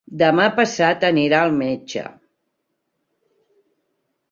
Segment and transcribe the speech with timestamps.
[0.19, 2.05] Demà passat anirà al metge.